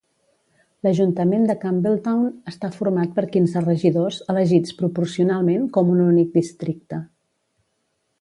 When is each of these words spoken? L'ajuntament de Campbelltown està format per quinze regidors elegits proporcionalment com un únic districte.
L'ajuntament 0.85 1.43
de 1.49 1.55
Campbelltown 1.65 2.23
està 2.51 2.71
format 2.77 3.13
per 3.19 3.25
quinze 3.35 3.63
regidors 3.65 4.17
elegits 4.35 4.73
proporcionalment 4.81 5.69
com 5.77 5.93
un 5.97 6.01
únic 6.07 6.33
districte. 6.39 7.01